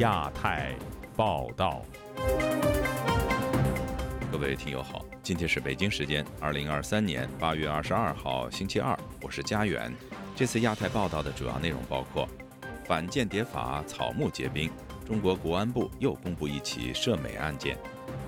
[0.00, 0.74] 亚太
[1.14, 1.82] 报道。
[4.32, 9.94] 各位听友好，今天是北京时间二零二三年八月二十二号星期二，我是佳远。
[10.34, 12.26] 这次亚太报道的主要内容包括：
[12.86, 14.70] 反间谍法草木皆兵，
[15.06, 17.76] 中国国安部又公布一起涉美案件；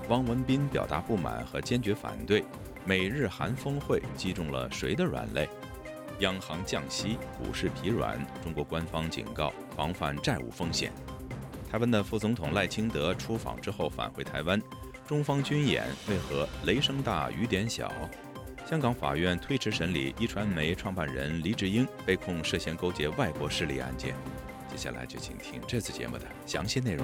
[0.09, 2.43] 汪文斌表达不满和坚决反对。
[2.85, 5.49] 美日韩峰会击中了谁的软肋？
[6.19, 10.93] 央行降息，股市疲软，中国官方警告防范债务风险。
[11.73, 14.61] 台湾的副总统赖清德出访之后返回台湾，
[15.07, 17.91] 中方军演为何雷声大雨点小？
[18.63, 24.13] 香港法院推迟审理一传媒创办人黎智英被控涉嫌勾结外国势力案件。
[24.69, 27.03] 接下来就请听这次节目的详细内容。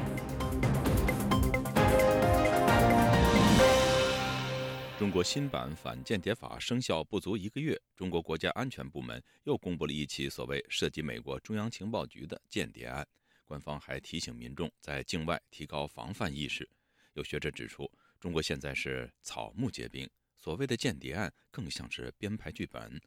[4.99, 13.03] 中国新版反间谍法生效不足一个月，中国国家安全部门又公布了一起所谓涉及美国中央情报局的间谍案。
[13.49, 16.69] 官方还提醒民众在境外提高防范意识。
[17.13, 23.01] 有学者指出，中国现在是草木皆兵，所谓的间谍案更像是编排剧本。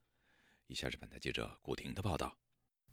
[0.67, 2.37] 以下是本台记者古婷的报道。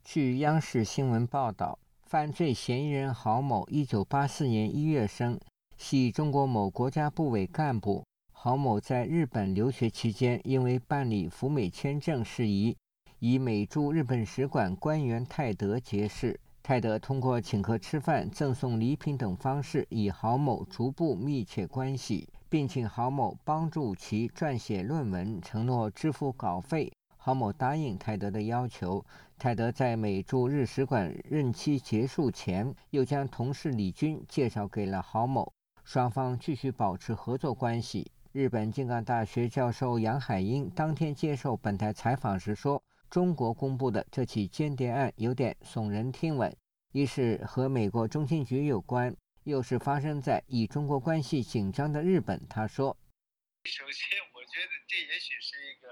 [0.03, 5.39] 据央视新闻报道，犯罪嫌疑人郝某，一九八四年一月生，
[5.75, 8.05] 系中国某国家部委干部。
[8.31, 12.77] 郝某在日本留学期间，因为办理赴美签证事宜，
[13.17, 16.39] 与美驻日本使馆官员泰德结识。
[16.69, 26.93] 泰德通过请客吃饭、赠送礼品等方式，与郝某逐步密切关系，并请郝某帮助其撰写论文，承诺支付稿费。
[27.17, 29.03] 郝某答应泰德的要求。
[29.39, 35.51] 泰德在美驻日使馆任期结束前，又将同事李军介绍给了郝某，
[35.83, 38.11] 双方继续保持合作关系。
[38.31, 46.55] 日本静冈大学教授杨海英当天接受本台采访时说：“中国公布的这起间谍案有点耸人听闻，
[46.91, 52.97] 一是和美国中情局有关，又是发生在与中国关系紧张的日本。”他说：
[53.65, 55.87] “首先，我觉得这也许是一个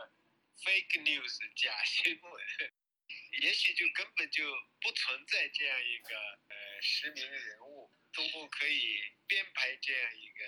[0.57, 2.31] fake news 假新闻，
[3.41, 4.43] 也许就根本就
[4.81, 6.15] 不存在这样一个
[6.49, 8.97] 呃实名人物，中共可以
[9.27, 10.45] 编排这样一个。”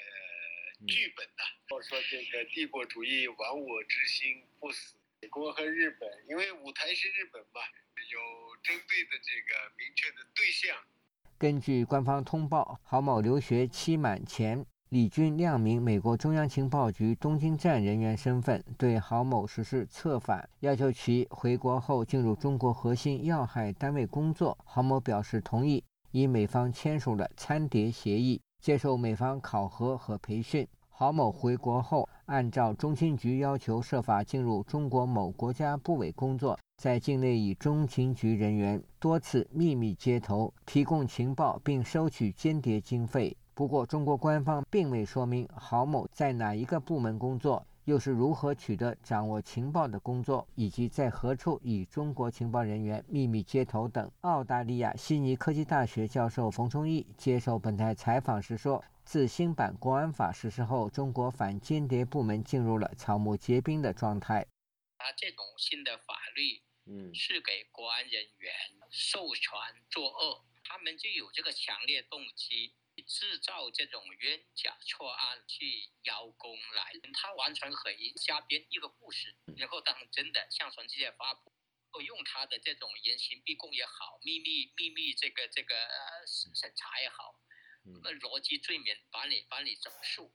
[0.88, 4.98] 剧本呐，或者说这个帝国主义亡我之心不死。
[5.20, 7.60] 美国和日本，因为舞台是日本嘛，
[8.12, 8.20] 有
[8.64, 10.76] 针对的这个明确的对象。
[11.38, 24.58] 根据官方通报，郝某留学期满前，李军亮明美国中央情报局东京站人员身份，对郝某实施策反，要求其回国后进入中国核心要害单位工作。
[24.66, 28.42] 郝某表示同意，与美方签署了参谍协议。
[28.60, 43.36] 接受美方考核和培训，郝某回国后，按照中情局要求，设法进入中国某国家部委工作，在境内与中情局人员多次秘密接头，提供情报并收取间谍经费。
[43.54, 47.68] 不过，中国官方并未说明郝某在哪一个部门工作。
[47.84, 54.10] 又是如何取得掌握情报的工作，以及在何处与中国情报人员秘密接头等？
[54.22, 64.46] 澳大利亚悉尼科技大学教授冯崇义接受本台采访时说：“自新版国安法实施后，中国反间谍部门进入了草木皆兵的状态。
[65.00, 68.54] 他这种新的法律，嗯，是给国安人员
[68.90, 69.52] 授权
[69.92, 72.76] 作恶，他们就有这个强烈动机。”
[73.08, 81.50] 制造这种冤假错案去邀功来，他完全可以瞎编一个故事，然后当真的向全世界发布，
[82.02, 85.76] 用他的这种严刑逼供也好，秘密秘密这个这个
[86.28, 87.40] 审查也好，
[88.04, 90.34] 那逻辑罪名把你把你整数，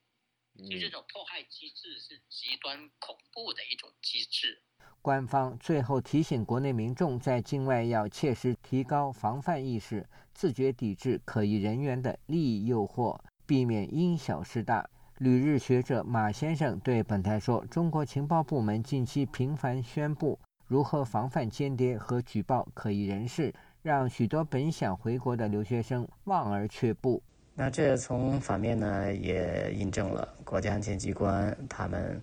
[0.57, 4.63] 就这种迫害机制是极端恐怖的一种机制。
[5.03, 14.89] 官方最后提醒国内民众，在境外要切实提高防范意识，自觉抵制可疑人员的利益诱惑，避免因小失大。
[15.19, 27.23] 旅日学者马先生对本台说：“中国情报部门近期频繁宣布如何防范间谍和举报可疑人士，让许多本想回国的留学生望而却步。
[27.55, 32.21] 那这从反面呢，也印证了国家安全机关他们。”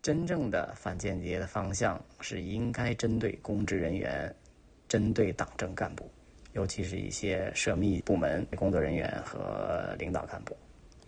[0.00, 4.30] 真正的反间谍的方向是应该针对公职人员，
[4.86, 6.10] 针对党政干部，
[6.52, 10.54] 尤其是一些涉密部门工作人员和领导干部。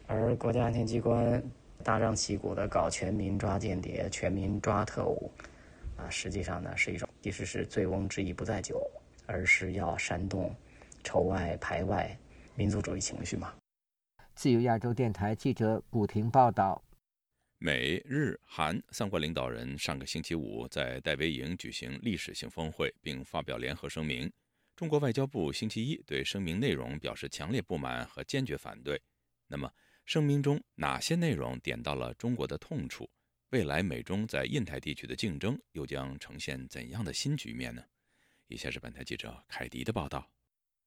[0.07, 1.43] 而国家安全机关
[1.85, 5.31] 大张旗鼓的搞全民抓间谍、全民抓特务，
[5.99, 8.81] 啊，实际上呢是一种其实是醉翁之意不在酒，
[9.27, 10.51] 而是要煽动
[11.05, 12.17] 仇外排外
[12.57, 13.55] 民族主义情绪吗。
[14.35, 16.83] 自由亚洲电台记者古婷报道。
[17.59, 24.31] 美日韩三国领导人上个星期五在戴维营举行历史性峰会，并发表联合声明。
[24.75, 29.01] 中国外交部星期一对声明内容表示强烈不满和坚决反对。
[29.49, 29.71] 那么，
[30.05, 33.09] 声明中哪些内容点到了中国的痛处？
[33.51, 37.83] 未来美中在印太地区的竞争又将呈现怎样的新局面呢？
[38.49, 40.31] 以下是本台记者凯迪的报道。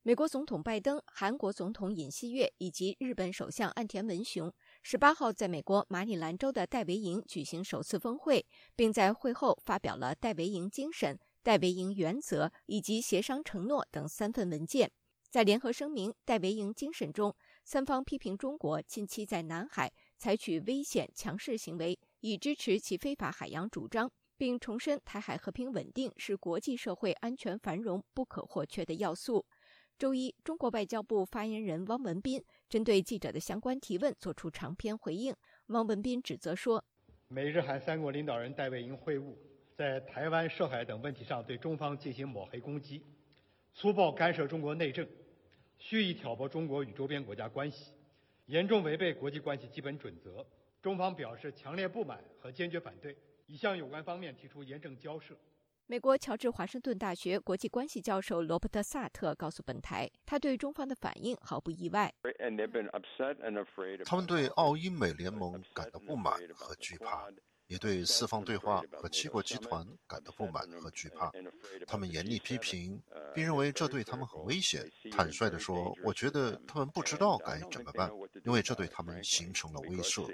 [0.10, 4.52] 美国总统拜登、韩国总统尹锡悦以及日本首相岸田文雄
[4.82, 8.44] 十八号在美国马里兰州的戴维营举行首次峰会，
[8.76, 14.92] 并在会后发表了戴维营精神、戴维营原则以及协商承诺等三份文件。
[15.30, 29.46] 在联合声明“戴维营精神”中，三方批评中国近期在南海采取危险强势行为，以支持其非法海洋主张，并重申台海和平稳定是国际社会安全繁荣不可或缺的要素。
[30.00, 35.36] 周一，中国外交部发言人汪文斌针对记者的相关提问作出长篇回应。
[35.68, 36.82] 汪文斌指责说，
[37.28, 39.36] 美日韩三国领导人戴维营会晤，
[39.76, 43.04] 在台湾、涉海等问题上对中方进行抹黑攻击，
[43.74, 45.06] 粗暴干涉中国内政，
[45.78, 47.92] 蓄意挑拨中国与周边国家关系，
[48.46, 50.48] 严重违背国际关系基本准则。
[50.82, 53.14] 中方表示强烈不满和坚决反对，
[53.48, 55.36] 已向有关方面提出严正交涉。
[55.92, 62.14] 美国乔治华盛顿大学国际关系教授罗伯特·萨特告诉本台，他对中方的反应毫不意外。
[64.06, 67.28] 他们对澳英美联盟感到不满和惧怕，
[67.66, 71.32] 也对四方对话和七国集团感到不满和惧怕。
[71.88, 73.02] 他们严厉批评，
[73.34, 74.88] 并认为这对他们很危险。
[75.12, 78.12] 坦率地说，我觉得他们不知道该怎么办，
[78.46, 80.28] 因为这对他们形成了威慑。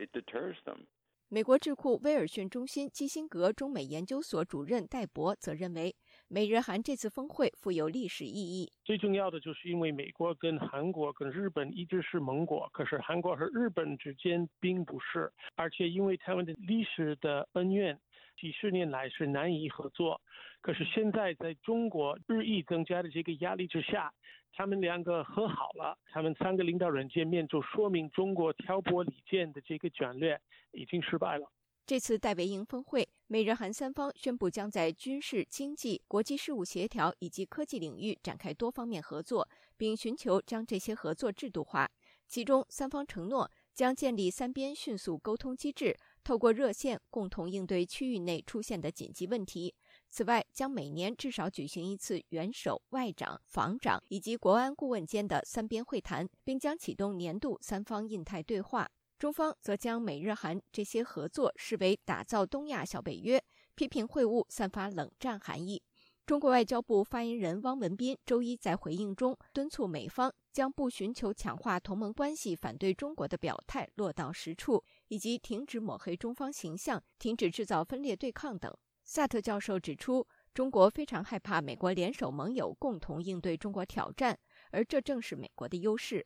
[1.36, 5.94] 美国智库威尔逊中心基辛格中美研究所主任戴博则认为，
[6.30, 8.72] 美日韩这次峰会富有历史意义。
[8.86, 18.00] 最重要的就是因为美国跟韩国跟日本一直是盟国，可是韩国和日本之间并不是，而且因为他们的历史的恩怨，
[18.38, 20.22] 几十年来是难以合作。
[20.62, 24.14] 可是现在在中国日益增加的这个压力之下。
[24.58, 30.40] 他们两个和好了，他们三个领导人见面，就说明中国挑拨离间的这个战略
[30.72, 31.52] 已经失败了。
[31.86, 39.46] 这次戴维营峰会，美日韩三方宣布将在军事、经济、国际事务协调以及科技领域展开多方面合作，
[39.76, 41.92] 并寻求将这些合作制度化。
[42.26, 45.94] 其中，三方承诺将建立三边迅速沟通机制，
[46.26, 49.74] 透过热线共同应对区域内出现的紧急问题。
[50.10, 58.90] 此外，将每年至少举行一次元首、外长、防长以及国安顾问间的三边会谈，并将启动年度三方印太对话。
[59.20, 63.42] 中方则将美日韩这些合作视为打造东亚小北约，
[63.76, 65.82] 批评会晤散发冷战含义。
[66.26, 78.76] 中国外交部发言人汪文斌周一在回应中敦促美方将不寻求强化同盟关系、反对中国的表态落到实处，以及停止抹黑中方形象、停止制造分裂对抗等。
[79.04, 84.40] 萨特教授指出，中国非常害怕美国联手盟友共同应对中国挑战，
[84.72, 86.26] 而这正是美国的优势。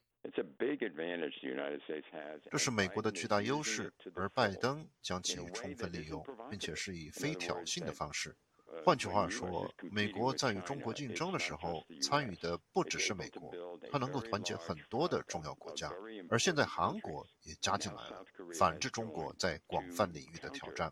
[2.51, 8.35] 这是美国的巨大优势，而拜登将其充分利用，并且是以非挑衅的方式。
[8.85, 13.51] 换句话说，美国在与中国竞争的时候，参与的不只是美国，
[13.91, 15.91] 它能够团结很多的重要国家，
[16.29, 18.23] 而现在韩国也加进来了，
[18.57, 20.91] 反制中国在广泛领域的挑战。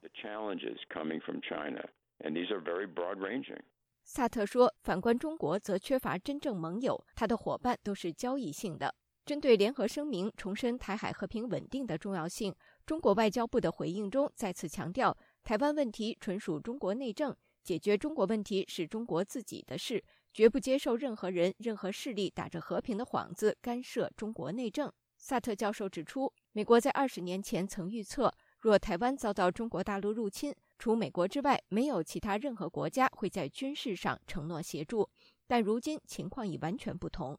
[4.03, 8.95] 萨特说：“反观中国，则缺乏真正盟友，他的伙伴都是交易性的。”
[9.25, 12.55] 针对联合声明重申台海和平稳定的重要性，
[12.85, 17.35] 中国外交部的回应中再次强调，台湾问题纯属中国内政。
[17.61, 20.01] 解决中国问题是中国自己的事，
[20.37, 24.93] 绝不接受任何人、任何势力打着和平的幌子干涉中国内政。
[25.17, 35.09] 萨特教授指出，美国在二十年前曾预测，若台湾遭到中国大陆入侵，除美国之外，没有其他任何国家会在军事上承诺协助。
[35.47, 37.35] 但如今情况已完全不同。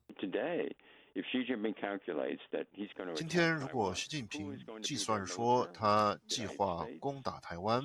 [3.14, 7.82] 今天，如果习近平计算说他计划攻打台湾，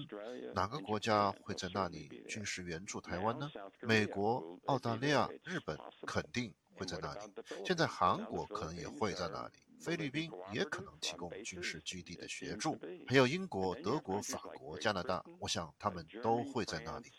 [0.54, 3.50] 哪个国家会在那里军事援助台湾呢？
[3.82, 7.20] 美国、澳大利亚、日本肯定会在那里。
[7.66, 17.10] 现在韩国可能也会在那里，菲律宾也可能提供军事基地的协助，还有英国、德国、法国、加拿大，我想他们都会在那里。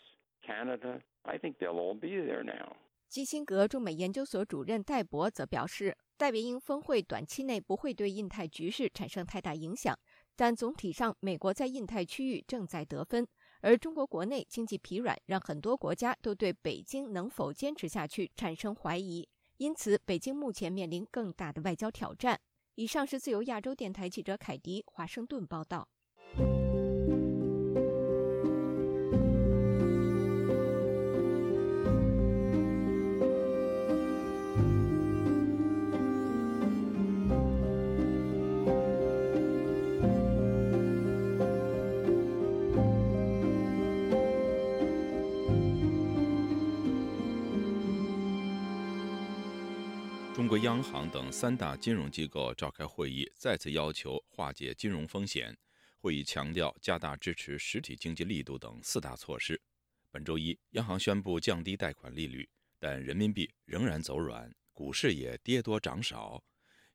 [3.07, 5.97] 基辛格驻美研究所主任戴博则表示。
[6.17, 9.93] 戴维营峰会短期内不会对印太局势产生太大影响，
[10.33, 13.27] 但总体上，美国在印太区域正在得分，
[13.59, 19.27] 而中国国内经济疲软，让很多国家都对北京能否坚持下去产生怀疑。
[19.57, 22.39] 因此，北京目前面临更大的外交挑战。
[22.75, 25.85] 以上是自由亚洲电台记者凯迪华盛顿报道。
[50.35, 55.57] 中国央行等三大金融机构召开会议，再次要求化解金融风险。
[56.01, 59.61] 会议强调加大支持实体经济力度等四大措施。
[60.11, 66.43] 本周一，央行宣布降低贷款利率，但人民币仍然走软，股市也跌多涨少。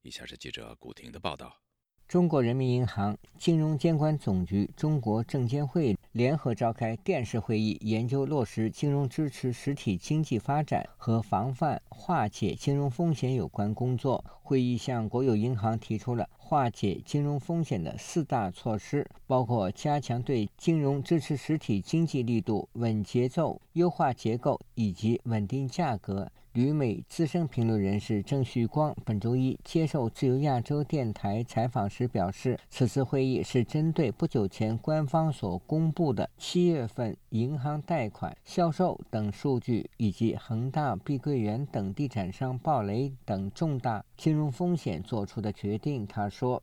[0.02, 1.62] 以下是记者古婷的报道。
[2.06, 14.24] 中国人民银行、金融监管总局、中国证监会联合召开电视会议，研究落实金融支持实体经济发展和防范化解金融风险有关工作。
[14.42, 26.32] 会议向国有银行提出了化解金融风险的四大措施，包括加强对金融支持实体经济力度、稳节奏、优化结构以及稳定价格。
[26.54, 46.04] 旅美资深评论人士郑旭光本周一接受自由亚洲电台采访时表示，此次会议是针对不久前官方所公布的七月份银行贷款、销售等数据，以及恒大、碧桂园等地产商暴雷等重大金融风险做出的决定。
[46.04, 46.60] 他说：“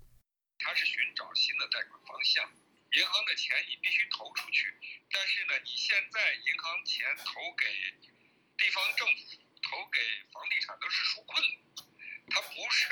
[0.59, 2.43] 他是寻找新的贷款方向，
[2.91, 4.67] 银行的钱你必须投出去，
[5.09, 7.63] 但是呢，你现在银行钱投给
[8.59, 9.36] 地方政府。”
[9.69, 9.99] 投给
[10.31, 11.43] 房地产都是纾困，
[12.29, 12.87] 它不是，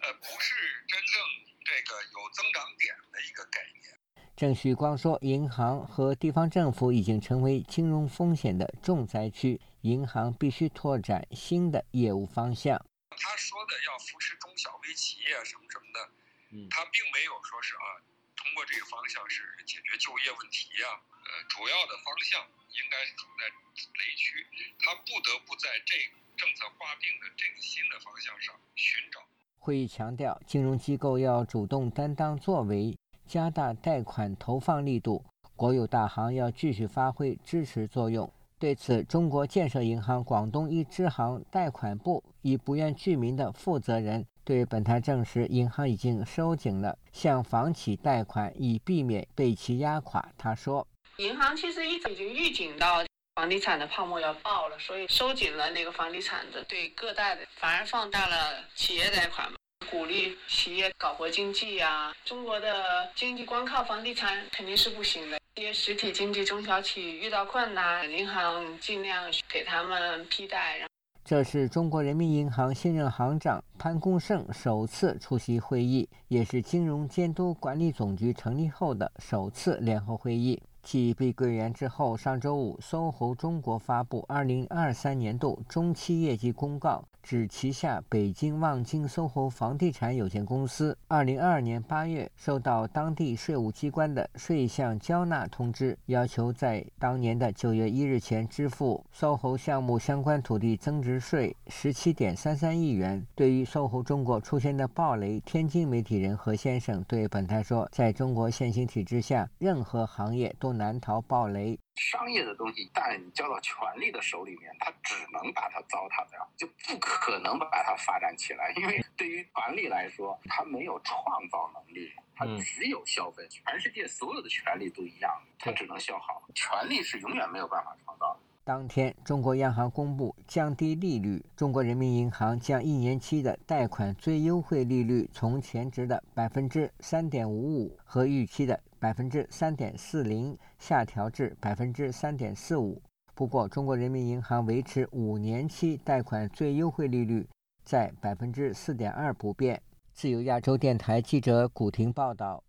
[0.00, 1.22] 呃，不是真正
[1.64, 3.98] 这个有增长点的一个概念。
[4.36, 12.76] 郑旭光说，银行和地方政府已经成为金融风险的重灾区，银行必须拓展新的业务方向。
[13.08, 18.04] 他说的要扶持中小微企业什么什么的，他并没有说是啊，
[18.36, 22.46] 通过这个方向是解决就业问题呀，呃，主要的方向。
[22.72, 24.46] 应该是处在雷区，
[24.80, 25.94] 他不得不在这
[26.36, 29.20] 政策划定的这个新的方向上寻找。
[29.58, 35.22] 会议强调，金融机构要主动担当作为，加大贷款投放力度；
[35.54, 38.30] 国有大行要继续发挥支持作用。
[38.58, 50.32] 对此，中国建设银行广东一支行贷款部以不愿具名的负责人对本台证实，银行已经收紧了向房企贷款，以避免被其压垮。
[50.38, 50.86] 他说。
[51.18, 53.04] 银行其实一直已经预警到
[53.34, 59.50] 房地产的泡沫要爆了，所以收紧了那个房地产的对个贷的，反而放大了企业贷款，
[59.90, 62.14] 鼓励企业搞活经济呀。
[62.24, 70.80] 中国的经济光靠房地产肯定是不行的，一些实体经济中小企业遇到困难，银行尽量给他们批贷。
[71.24, 80.60] 这是中国人民银行新任行长潘功胜首次出席会议，也是金融监督管理总局成立后的首次联合会议。
[80.82, 87.04] 继碧桂园之后，上周五，SOHO 中国发布2023年度中期业绩公告。
[87.22, 103.24] 指旗下北京望京 SOHO 房地产有限公司，二零二二年八月收到当地税务机关的税项交纳通知，要求在当年的九月一日前支付 SOHO 项目相关土地增值税十七点三三亿元。
[103.36, 118.72] 对于 SOHO 中国出现的暴雷，天津媒体人何先生对本台说：“在中国现行体制下，任何行业都难逃暴雷。”商业的东西，一旦交到权力的手里面，它只能把它糟蹋掉，就不可能把它发展起来。
[118.76, 123.46] 因为对于权力来说，它没有创造能力，它只有消费。
[123.48, 126.42] 全世界所有的权利都一样，它只能消耗。
[126.54, 128.40] 权力是永远没有办法创造的。
[128.64, 138.80] 当天，中国央行公布降低利率，中国人民银行将一年期的贷款最优惠利率从前值的百分之三点五五和预期的。
[139.02, 143.02] 百分之三点四零下调至百分之三点四五。
[143.34, 147.44] 不过，中国人民银行维持五年期贷款最优惠利率
[147.82, 149.82] 在百分之四点二不变。
[150.12, 152.62] 自由亚洲电台记者古婷报道：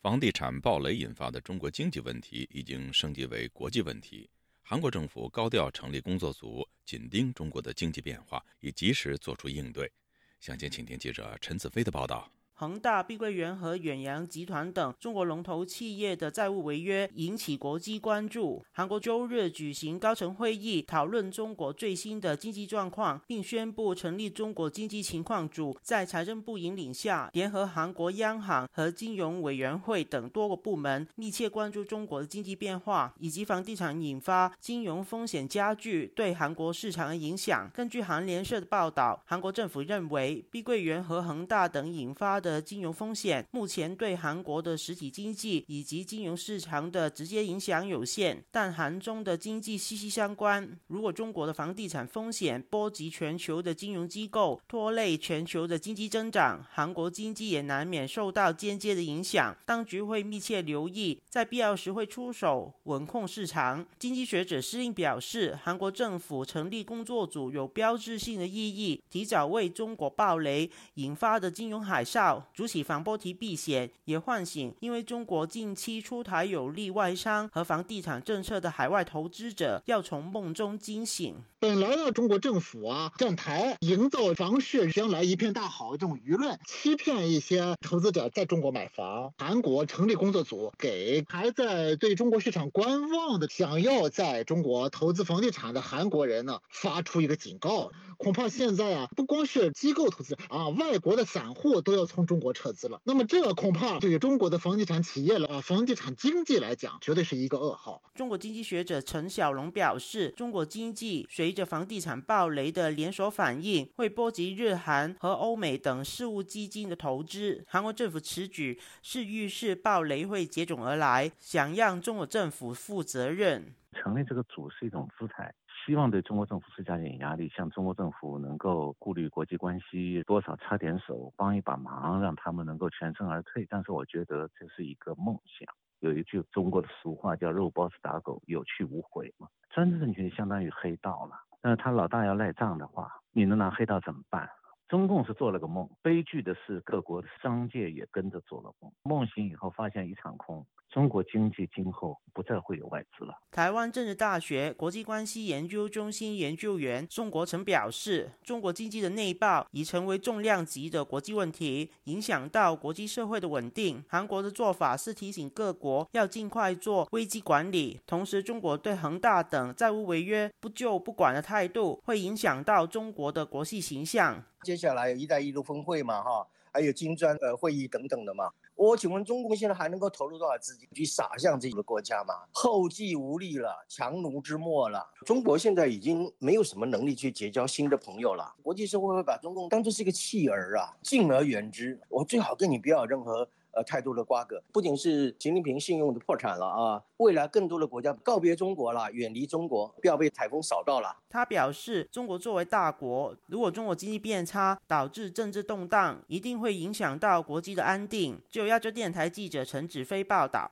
[0.00, 4.30] 房地产暴雷引发的中国经济问题已经升级为国际问题。
[4.62, 9.90] 韩国政府高调成立工作组，紧盯中国的经济变化，以及时做出应对。
[10.38, 12.30] 详情，请听记者陈子飞的报道。
[12.62, 18.64] 恒大、碧桂园和远洋集团等中国龙头企业的债务违约引起国际关注。
[18.70, 37.68] 韩国周日举行高层会议，讨论中国最新的经济状况，并宣布成立中国经济情况组，在财政部引领下，联合韩国央行和金融委员会等多个部门，密切关注中国的经济变化以及房地产引发金融风险加剧对韩国市场的影响。
[37.74, 50.78] 根据韩联社的报道，韩国政府认为碧桂园和恒大等引发的的金融风险，目前对韩国的实体经济以及金融市场的直接影响有限，但韩中的经济息息相关。
[50.88, 59.56] 如果中国的房地产风险波及全球的金融机构，拖累全球的经济增长，韩国经济也难免受到间接的影响。
[59.64, 63.86] 当局会密切留意，在必要时会出手稳控市场。
[63.98, 81.36] 经济学者施应表示，韩国政府成立工作组有标志性的意义，提早为中国暴雷引发的金融海啸主起防波提避险，也唤醒因为中国近期出台有利外商和房地产政策的海外投资者，要从梦中惊醒。
[81.62, 89.32] 本来呢，中国政府啊站台营造房市将来一片大好这种舆论，欺骗一些投资者在中国买房。
[89.38, 97.92] 韩国成立工作组，给还在对中国市场观望的、想要在中国投资房地产的韩国人呢，发出一个警告。
[98.18, 103.00] 恐怕现在啊，不光是机构投资啊，外国的散户都要从中国撤资了。
[103.04, 108.00] 那么这恐怕对于中国的房地产企业了啊、房地产经济来讲，绝对是一个噩耗。
[108.14, 117.62] 中国经济学者陈小龙表示，中国经济随随着房地产暴雷的连锁反应，会波及日韩和欧美等事务基金的投资。
[117.68, 123.74] 韩国政府此举是预示暴雷会接踵而来，想让中国政府负责任。
[123.92, 125.54] 成立这个组是一种姿态。
[125.84, 133.66] 希望对中国政府施加点压力，向中国政府能够顾虑国际关系，多少插点手，帮一把忙，让他们能够全身而退。
[133.68, 135.68] 但是我觉得这是一个梦想。
[136.02, 139.46] 有一句中国的俗话叫“肉包子打狗，有去无回”嘛。
[139.70, 144.50] 专制政权相当于黑道了，那他老大要赖账的话，你能拿黑道怎么办？
[144.92, 150.62] 中共是做了个梦，悲剧的是各国的商界也跟着做了梦，梦醒以后发现一场空。
[150.90, 153.34] 中国经济今后不再会有外资了。
[153.50, 164.04] 台湾政治大学国际关系研究中心研究员宋国成表示，中国经济的内爆已成为重量级的国际问题，影响到国际社会的稳定。
[164.06, 174.44] 韩国的做法是提醒各国要尽快做危机管理，同时中国对恒大等债务违约不救不管的态度，会影响到中国的国际形象。
[174.62, 178.50] 接下来有一带一路峰会嘛，哈，还有金砖呃会议等等的嘛。
[178.74, 182.34] 我请问，中共现在还能够投入多少资金去撒向这个国家吗？
[182.52, 185.04] 后继无力了，强弩之末了。
[185.26, 188.54] 中国现在已经没有什么能力去结交新的朋友了。
[188.62, 192.00] 国际社会会把中共当作是一个弃儿啊，敬而远之。
[192.08, 193.48] 我最好跟你不要有任何。
[193.72, 201.16] 呃，太多的瓜葛，不仅是习近平信用的破产了啊，未来更多的国家告别中国了，远离中国，不要被台风扫到了。
[201.30, 208.38] 他表示，中国作为大国，如果中国经济变差，导致政治动荡，一定会影响到国际的安定。
[208.50, 210.70] 就亚洲电台记者陈子飞报道。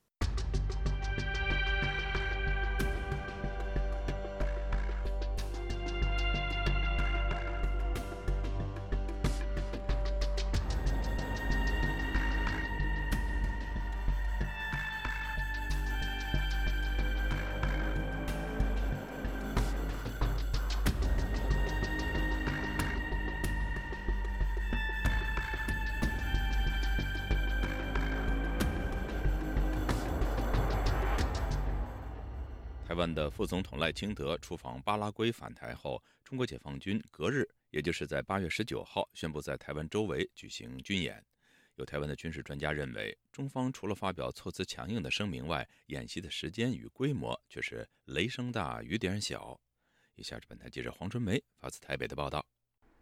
[33.01, 41.25] 湾的副总统赖清德出访巴拉圭返台后，中国解放军隔日，也就是在八月十九号，宣布在台湾周围举行军演。
[41.77, 49.59] 有台湾的军事专家认为，中方除了发表措辞强硬的声明外，演习的时间与规模却是雷声大雨点小。
[50.17, 52.45] 以下是本台记者黄春梅发自台北的报道：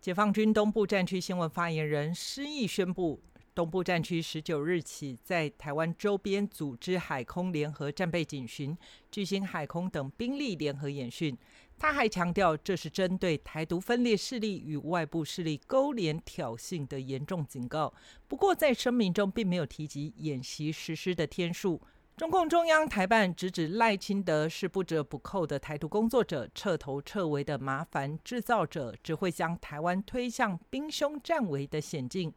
[0.00, 3.20] 解放军东部战区新闻发言人施毅宣布。
[3.58, 8.78] 东部战区十九日起在台湾周边组织海空联合战备警巡，
[9.10, 11.36] 举行海空等兵力联合演训。
[11.76, 17.92] 他还强调，这是针对台独分裂势力与外部势力勾连挑衅的严重警告。
[18.28, 21.82] 不过，在声明中并没有提及演习实施的天数。
[22.16, 32.32] 中共中央台办直指赖清德是不折不扣的台独工作者，彻头彻尾的麻烦制造者，只会将台湾推向兵凶战危的险境。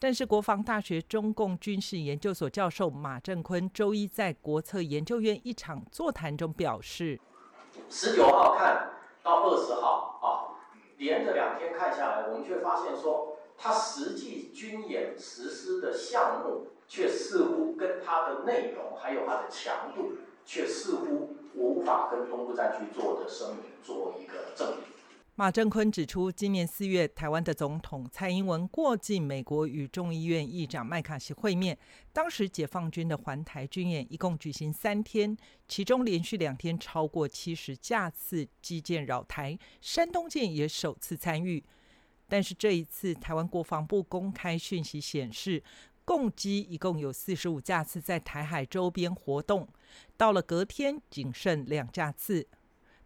[0.00, 7.18] 但是，国防大学中共军事研究所教授马正坤周一在国策研究院一场座谈中表示：
[7.90, 8.92] 十九号看
[9.24, 10.54] 到二十号啊，
[10.98, 20.12] 连着两天看下来，我们却发现说，它实际军演实施的项目，却似乎跟它的内容还有它的强度，
[20.46, 24.97] 却似乎无法跟东部战区做的声明做一个证明。
[25.38, 31.78] 马正坤指出，今年四月，台湾的总统蔡英文过境美国与众议院议长麦卡锡会面。
[32.12, 35.36] 当时，解放军的环台军演一共举行三天，
[35.68, 41.62] 其中连续两天超过七十架次机舰扰台，山东舰也首次参与。
[42.26, 45.62] 但是这一次，台湾国防部公开讯息显示，
[46.04, 49.68] 共机一共有四十五架次在台海周边活动，
[50.16, 52.48] 到了隔天仅剩两架次。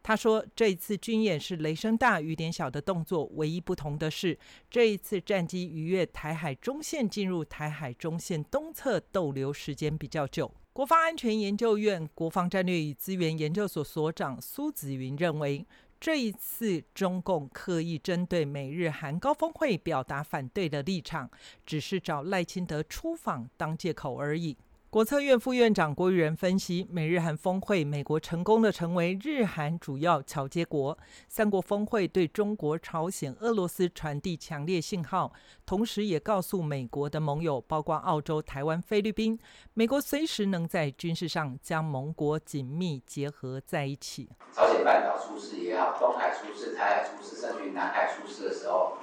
[0.02, 4.36] 他说：“这一次军演是雷声大雨点小的动作，唯一不同的是，
[4.68, 15.64] 这一次战机逾越台海中线进入台海中线东侧逗留时间比较久。”国防安全研究院国防战略与资源研究所所长苏子云认为，
[16.00, 21.30] 这一次中共刻意针对美日韩高峰会表达反对的立场，
[21.64, 24.56] 只是找赖清德出访当借口而已。
[24.92, 30.98] 国策院副院长郭玉仁分析，美日韩峰会，美国成功的成为日韩主要桥接国，
[31.30, 35.32] 三国峰会对中国、朝鲜、俄罗斯传递强烈信号，
[35.64, 39.38] 同时也告诉美国的盟友，包括澳洲、台湾、菲律宾，
[39.72, 44.28] 美国随时能在军事上将盟国紧密结合在一起。
[44.52, 48.98] 朝鲜半岛出事也好，东海出事、台海出事，甚至于南海出事的时候，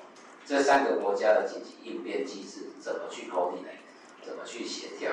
[0.45, 3.69] 这三个国家的紧急应变机制怎么去沟通呢？
[4.23, 5.10] 怎么去协调？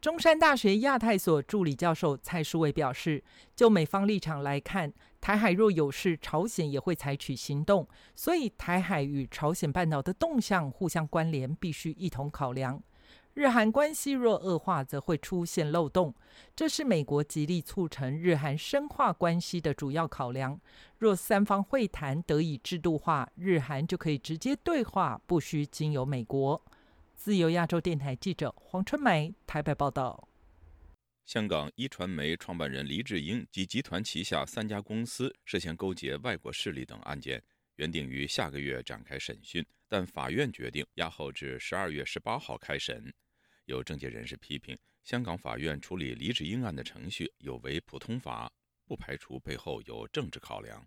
[0.00, 3.22] 中山大学亚太所助理教授蔡淑伟表示，
[3.54, 12.82] 就美方立场来看，台海若有事，朝鲜也会采取行动，所以台海与朝鲜半岛的动向互相关联，必须一同考量。
[13.34, 16.14] 日韩关系若恶化，则会出现漏洞，
[16.56, 20.58] 这是美国极力促成日韩深化关系的主要考量。
[20.96, 26.62] 若三方会谈得以制度化，日韩就可以直接对话，不需经由美国。
[27.20, 30.26] 自由亚洲电台记者黄春梅台北报道：
[31.26, 37.42] 香港一传媒创办人黎智英及集团旗下三家公司涉嫌勾结外国势力等案件，
[37.76, 43.12] 原定于下个月展开审讯，但法院决定押后至十二月十八号开审。
[43.66, 48.50] 有政界人士批评，香港法院处理黎智英案的程序有违普通法，
[48.86, 50.82] 不排除背后有政治考量。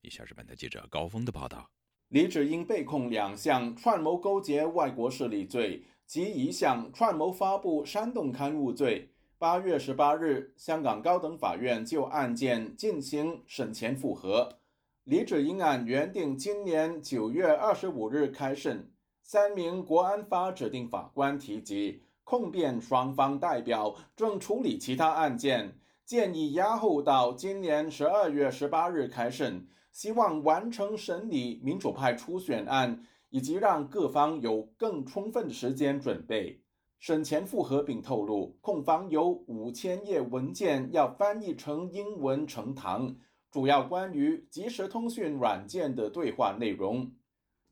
[0.00, 1.70] 以下是本台记者高峰的报道。
[2.10, 9.12] 李智英被控两项串谋勾结外国势力罪及一项串谋发布煽动刊物罪。
[9.38, 14.58] 八月十八日，香港高等法院就案件进行审前复核。
[15.04, 18.90] 李智英案原定今年九月二十五日开审，
[19.22, 29.68] 三名国安法指定法官提及控辩双方代表正处理其他案件，建议押后到今年十二月十八日开审。
[29.92, 36.62] 希望完成审理民主派初选案，以及让各方有更充分的时间准备。
[36.98, 43.16] 审前复核并透露，控方有五千页文件要翻译成英文呈堂，
[43.50, 47.10] 主要关于即时通讯软件的对话内容。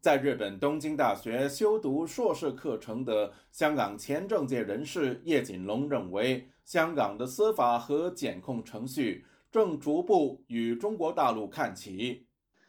[0.01, 9.27] 在日本东京大学修读硕士课程的香港前政界人士叶锦龙认为，香港的司法和检控程序。
[9.51, 12.28] 正逐步与中国大陆看齐。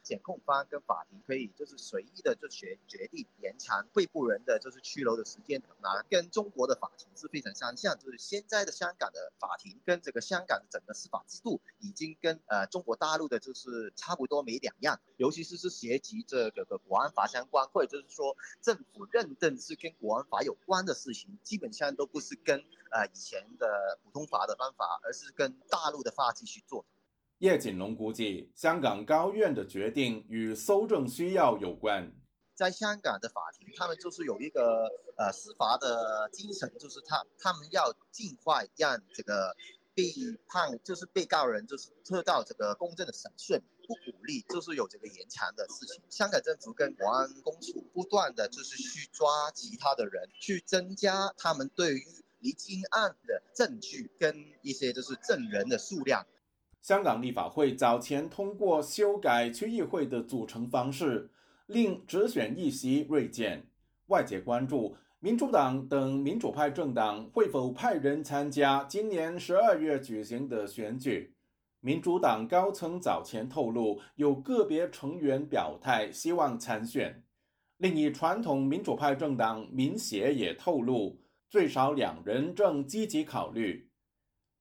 [0.10, 7.95] 检控方跟法庭可以就是随意的就决决定延长被捕人的就是拘留的时间，那跟中国的法庭是非常相像。
[8.00, 22.58] 就是现在的香港的法庭跟这个香港的整个司法制度已经跟呃中国大陆的就是差不多没两样，尤其是是涉及这个个国安法相关，或者就是说政府认证是跟国安法有关的事情，基本上都不是跟
[22.89, 26.84] 呃以前的普通法的方法，而是跟大陆的法纪去做。
[27.39, 32.12] 叶锦龙估计，香港高院的决定与搜证需要有关。
[32.54, 39.56] 在香港的法庭，他们就是有一个呃司法的精神，就是他他们要尽快让这个
[39.95, 40.12] 被
[40.49, 46.04] 判就是被告人就是得到这个公正的审讯，不鼓励就是有这个延长的事情。
[46.10, 52.04] 香港政府跟国安公署不断的就是去抓其他的人，去增加他们对于
[52.39, 56.28] 离经案的证据跟一些就是证人的数量。
[56.82, 61.30] 香港立法会早前通过修改区议会的组成方式，
[61.68, 63.68] 令直选议席锐减。
[64.08, 71.36] 外界关注民主党等民主派政党会否派人参加今年十二月举行的选举。
[71.82, 77.24] 民主党高层早前透露，有个别成员表态希望参选。
[77.78, 83.88] 另一传统民主派政党民协也透露，最少两人正积极考虑。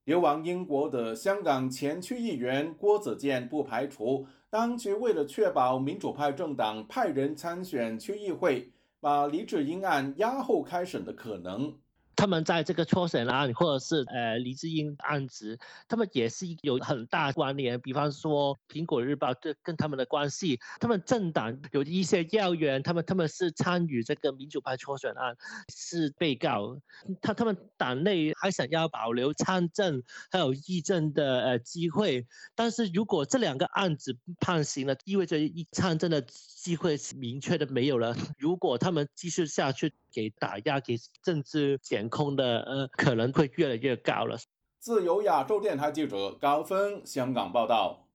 [0.08, 11.74] 流亡英国的香港前区议员郭子健不排除，当局为了确保民主派政党派人参选区议会，把黎智英案押后开审的可能。
[12.18, 17.80] 他们在这个初审案或者是呃黎智英案子，他们也是有很大关联。
[17.80, 25.36] 比方说《苹果日报》这跟他们的关系，他们政党有一些要员，他们他们是参与这个民主派初选案，
[25.72, 26.76] 是被告。
[27.22, 30.02] 他他们党内还想要保留参政
[30.32, 32.26] 还有议政的呃机会，
[32.56, 36.20] 但是如果这两个案子判刑了，意味着一参政的
[36.68, 38.14] 机会是明确的没有了。
[38.36, 44.38] 如果他们继续下去，给打压、给政治检控的呃，可能会越来越高了。
[44.78, 48.06] 自由亚洲电台记者高峰香港报道。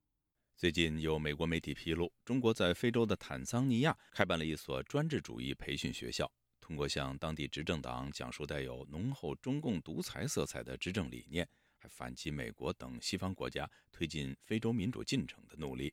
[0.56, 15.92] 最近有美国媒体披露，中国在非洲的坦桑尼亚开办了一所专制主义培训学校，通过向当地执政党讲述带有浓厚中共独裁色彩的执政理念，还反击美国等西方国家推进非洲民主进程的努力。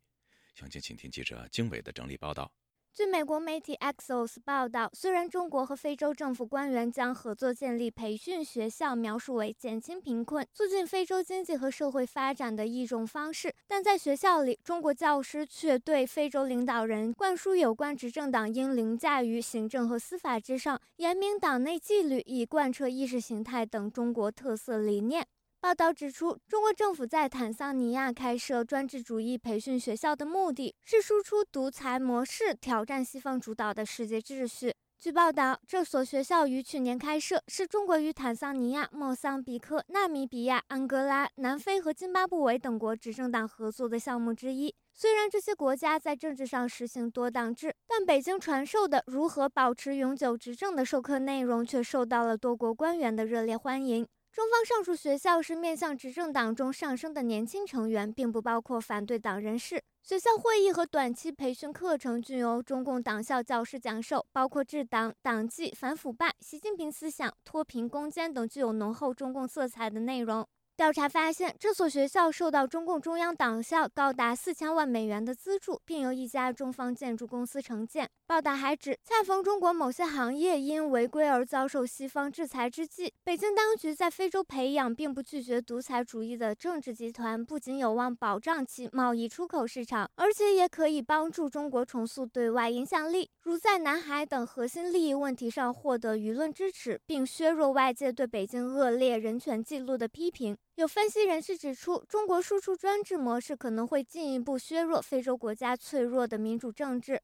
[0.60, 2.52] 详情，请听记者经纬的整理报道。
[2.92, 25.26] 据美国媒体 Axios 报道，虽然中国和非洲政府官员将合作建立培训学校描述为减轻贫困、促进非洲经济和社会发展的一种方式，但在学校里，中国教师却对非洲领导人灌输有关执政党应凌驾于行政和司法之上、严明党内纪律、以贯彻意识形态等中国特色理念。
[25.60, 34.74] 报道指出，中国政府在坦桑尼亚开设专制主义培训学校的目的是输出独裁模式，挑战西方主导的世界秩序。
[34.98, 44.74] 据报道，这所学校于去年开设，是中国与坦桑尼亚、莫桑比克、纳米比亚、安哥拉、南非和津巴布韦等国执政党合作的项目之一。
[44.94, 54.06] 虽然这些国家在政治上实行多党制，但北京传授的如何保持永久执政的授课内容却受到了多国官员的热烈欢迎。
[54.32, 59.82] 中方上述学校是面向执政党中上升的年轻成员，并不包括反对党人士。
[60.04, 70.46] 学校会议和短期培训课程均由中共党校教师讲授，包括治党、党纪、反腐败、习近平思想、脱贫攻坚等具有浓厚中共色彩的内容。
[70.76, 78.08] 调查发现，这所学校受到中共中央党校高达四千万美元的资助，并由一家中方建筑公司承建。
[78.30, 100.56] 报道还指，恰逢中国某些行业因违规而遭受西方制裁之际，北京当局在非洲培养并不拒绝独裁主义的政治集团，不仅有望保障其贸易出口市场，而且也可以帮助中国重塑对外影响力，如在南海等核心利益问题上获得舆论支持，并削弱外界对北京恶劣人权记录的批评。
[100.76, 107.20] 有分析人士指出，中国输出专制模式可能会进一步削弱非洲国家脆弱的民主政治。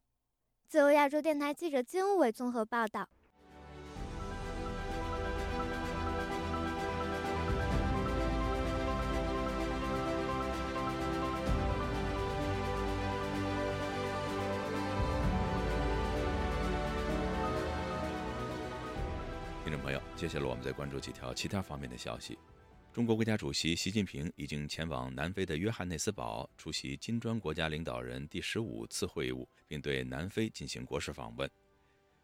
[0.68, 3.08] 自由亚洲电台记者金伟综合报道。
[19.62, 22.36] 听众朋友，接下来我们再关注几条其他方面的消息。
[22.96, 31.50] 中国国家主席习近平已经前往南非的约翰内斯堡出席金砖国家领导人第十五次会晤，并对南非进行国事访问。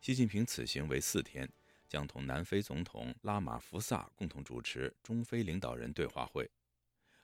[0.01, 1.47] 习近平此行为四天，
[1.91, 6.51] 将同南非总统拉马福萨共同主持中非领导人对话会。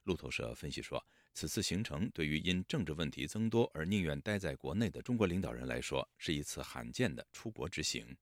[0.04, 8.14] 路透社分析说，此次行程对于因政治问题增多而宁愿待在国内的中国领导人来说，是一次罕见的出国之行。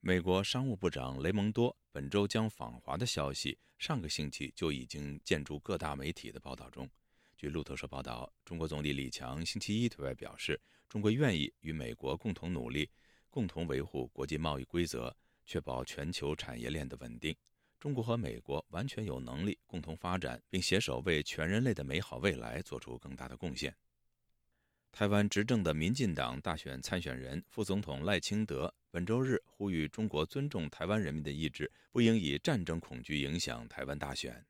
[0.00, 6.88] 美国商务部长雷蒙多本周将访华的消息，上个星期就已经见诸各大媒体的报道中。
[7.36, 12.88] 据路透社报道，中国总理李强星期一对外表示，中国愿意与美国共同努力，
[13.30, 17.34] 共同维护国际贸易规则，确保全球产业链的稳定。
[17.80, 23.74] 中国和美国完全有能力共同发展，并携手为全人类的美好未来做出更大的贡献。
[24.96, 34.42] 台湾执政的民进党大选参选人副总统赖清德本周日呼吁中国尊重台湾人民的意志，不应以战争恐惧影响台湾大选。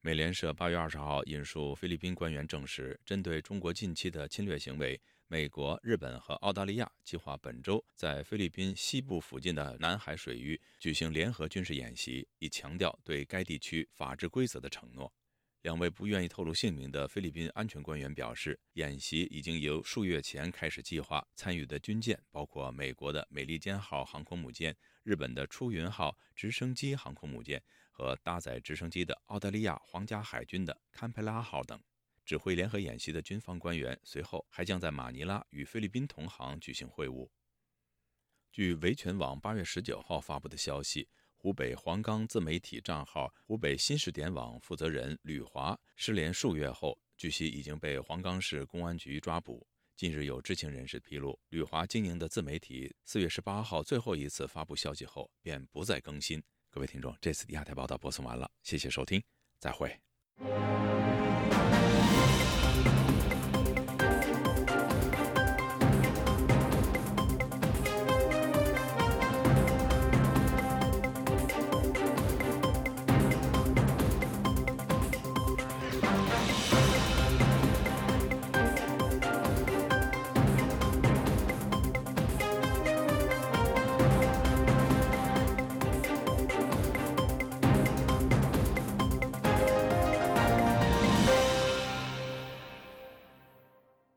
[0.00, 15.12] 美联社八月二十号引述菲律宾官员证实，针对中国近期的侵略行为，美国、日本和澳大利亚计划本周在菲律宾西部附近的南海水域举行联合军事演习，以强调对该地区法治规则的承诺。
[15.64, 21.26] 两位不愿意透露姓名的菲律宾安全官员表示，演习已经由数月前开始计划。
[21.34, 31.82] 参与的军舰包括美国的“美利坚号”航空母舰、日本的“出云号”直升机航空母舰和搭载直升机的澳大利亚皇家海军的“堪培拉号”等。
[32.26, 37.26] 指挥联合演习的军方官员随后还将在马尼拉与菲律宾同行举行会晤。
[38.52, 41.08] 据维权网八月十九号发布的消息。
[41.44, 49.66] 湖北黄冈自媒体账号“湖北新视点网”负责人吕华失联数月后，据悉已经被黄冈市公安局抓捕。
[49.94, 56.42] 近日有知情人士披露，吕华经营的自媒体四月十八号最后一次发布消息后便不再更新。
[56.70, 59.22] 各位听众，这次的亚太报道播送完了，谢谢收听，
[59.58, 59.94] 再会。